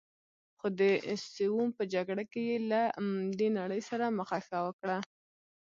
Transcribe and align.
خو 0.59 0.67
د 0.79 0.81
سوم 1.35 1.67
په 1.77 1.83
جګړه 1.93 2.23
کې 2.31 2.41
یې 2.49 2.57
له 2.71 2.81
دې 3.39 3.47
نړۍ 3.59 3.81
سره 3.89 4.05
مخه 4.19 4.37
ښه 4.47 4.59
وکړه. 4.67 4.97